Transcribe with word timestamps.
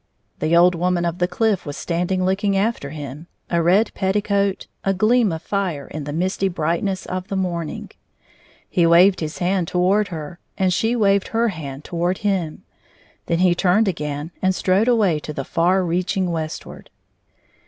The 0.39 0.57
old 0.57 0.73
woman 0.73 1.05
of 1.05 1.19
the 1.19 1.27
cliflf 1.27 1.63
was 1.63 1.77
standing 1.77 2.25
looking 2.25 2.57
after 2.57 2.89
him, 2.89 3.27
a 3.51 3.61
red 3.61 3.93
petticoat, 3.93 4.65
a 4.83 4.95
gleam 4.95 5.31
of 5.31 5.43
fire 5.43 5.85
in 5.85 6.05
the 6.05 6.11
misty 6.11 6.47
brightness 6.47 7.05
of 7.05 7.27
the 7.27 7.35
morning. 7.35 7.91
He 8.67 8.87
waved 8.87 9.19
his 9.19 9.37
hand 9.37 9.67
toward 9.67 10.07
her, 10.07 10.39
and 10.57 10.73
she 10.73 10.95
waved 10.95 11.27
her 11.27 11.49
hand 11.49 11.83
toward 11.83 12.17
him. 12.25 12.63
Then 13.27 13.37
he 13.45 13.53
turned 13.53 13.87
again 13.87 14.31
and 14.41 14.55
strode 14.55 14.87
away 14.87 15.19
to 15.19 15.33
the 15.33 15.45
far 15.45 15.85
reaching 15.85 16.31
westward. 16.31 16.89